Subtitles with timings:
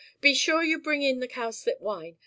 [0.19, 2.17] Be sure you bring in the cowslip wine.